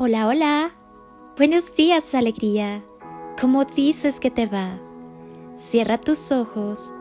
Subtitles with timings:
[0.00, 0.70] Hola, hola.
[1.36, 2.84] Buenos días, alegría.
[3.40, 4.78] ¿Cómo dices que te va?
[5.56, 6.94] Cierra tus ojos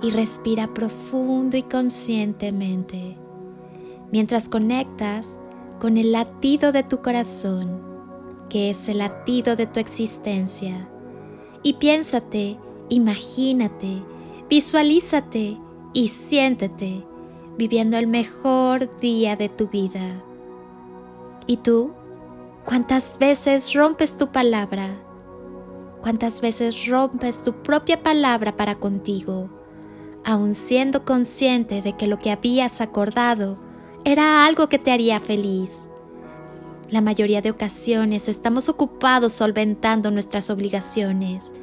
[0.00, 3.18] y respira profundo y conscientemente
[4.12, 5.36] mientras conectas
[5.80, 7.82] con el latido de tu corazón,
[8.48, 10.88] que es el latido de tu existencia.
[11.64, 12.60] Y piénsate,
[12.90, 14.04] imagínate,
[14.48, 15.58] visualízate
[15.92, 17.04] y siéntete
[17.58, 20.22] viviendo el mejor día de tu vida.
[21.48, 21.90] ¿Y tú?
[22.66, 24.88] ¿Cuántas veces rompes tu palabra?
[26.02, 29.48] ¿Cuántas veces rompes tu propia palabra para contigo,
[30.24, 33.56] aun siendo consciente de que lo que habías acordado
[34.04, 35.86] era algo que te haría feliz?
[36.90, 41.54] La mayoría de ocasiones estamos ocupados solventando nuestras obligaciones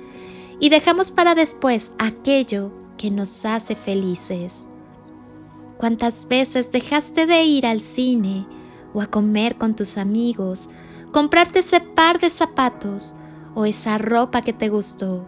[0.62, 4.70] y dejamos para después aquello que nos hace felices.
[5.78, 8.48] ¿Cuántas veces dejaste de ir al cine
[8.94, 10.70] o a comer con tus amigos
[11.14, 13.16] comprarte ese par de zapatos
[13.56, 15.26] o esa ropa que te gustó.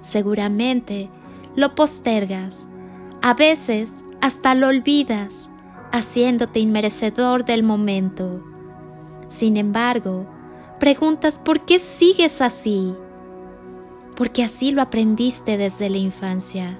[0.00, 1.10] Seguramente
[1.56, 2.68] lo postergas,
[3.20, 5.50] a veces hasta lo olvidas,
[5.92, 8.42] haciéndote inmerecedor del momento.
[9.28, 10.26] Sin embargo,
[10.78, 12.94] preguntas por qué sigues así.
[14.16, 16.78] Porque así lo aprendiste desde la infancia.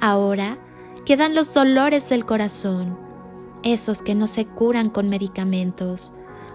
[0.00, 0.56] Ahora
[1.04, 2.96] quedan los dolores del corazón,
[3.64, 6.12] esos que no se curan con medicamentos,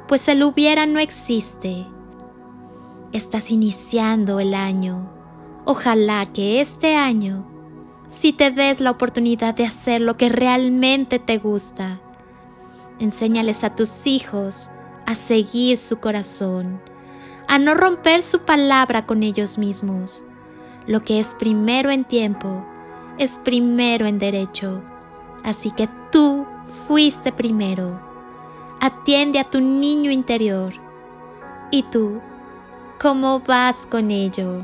[0.07, 1.85] pues el hubiera no existe.
[3.11, 5.09] Estás iniciando el año.
[5.65, 7.45] Ojalá que este año,
[8.07, 11.99] si te des la oportunidad de hacer lo que realmente te gusta,
[12.99, 14.69] enséñales a tus hijos
[15.07, 16.81] a seguir su corazón,
[17.47, 20.23] a no romper su palabra con ellos mismos.
[20.87, 22.63] Lo que es primero en tiempo
[23.17, 24.83] es primero en derecho.
[25.43, 26.45] Así que tú
[26.87, 28.14] fuiste primero
[28.85, 30.73] atiende a tu niño interior.
[31.71, 32.21] ¿Y tú?
[33.01, 34.61] ¿Cómo vas con ello?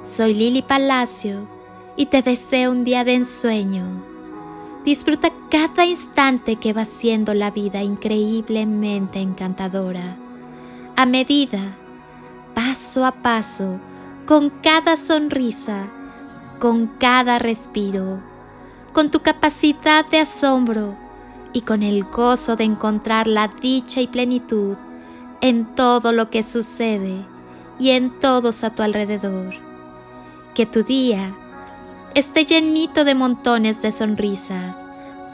[0.00, 1.46] Soy Lili Palacio
[1.96, 3.84] y te deseo un día de ensueño.
[4.84, 10.16] Disfruta cada instante que va siendo la vida increíblemente encantadora.
[10.96, 11.60] A medida,
[12.54, 13.78] paso a paso,
[14.26, 15.88] con cada sonrisa,
[16.58, 18.20] con cada respiro,
[18.94, 21.01] con tu capacidad de asombro
[21.52, 24.76] y con el gozo de encontrar la dicha y plenitud
[25.40, 27.24] en todo lo que sucede
[27.78, 29.54] y en todos a tu alrededor.
[30.54, 31.34] Que tu día
[32.14, 34.78] esté llenito de montones de sonrisas,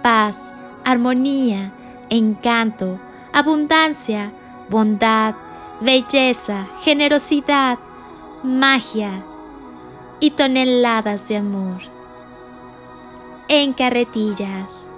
[0.03, 1.73] paz, armonía,
[2.09, 2.99] encanto,
[3.33, 4.33] abundancia,
[4.71, 5.35] bondad,
[5.81, 7.79] belleza, generosidad,
[8.43, 9.11] magia
[10.21, 11.81] y toneladas de amor.
[13.49, 14.91] En carretillas